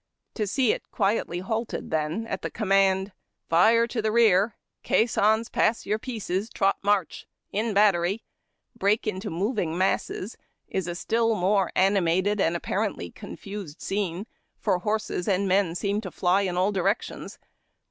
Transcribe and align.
To 0.33 0.47
see 0.47 0.71
it 0.73 0.89
quietly 0.89 1.41
halted, 1.41 1.91
then, 1.91 2.25
at 2.25 2.41
the 2.41 2.49
command," 2.49 3.11
Fire 3.51 3.85
to 3.85 4.01
the 4.01 4.11
rear.— 4.11 4.55
Caissons 4.83 5.47
pass 5.47 5.85
your 5.85 5.99
pieces 5.99 6.49
trot 6.49 6.77
march.— 6.81 7.27
In 7.61 7.75
Battery," 7.75 8.23
break 8.75 9.05
into 9.05 9.29
moving 9.29 9.77
masses, 9.77 10.37
is 10.67 10.87
a 10.87 10.95
still 10.95 11.35
more 11.35 11.71
animated 11.75 12.41
and 12.41 12.55
apparently 12.57 13.11
confused 13.11 13.79
scene, 13.79 14.25
for 14.57 14.79
horses 14.79 15.27
and 15.27 15.47
men 15.47 15.75
seem 15.75 16.01
to 16.01 16.09
fly 16.09 16.41
in 16.41 16.57
all 16.57 16.71
directions. 16.71 17.37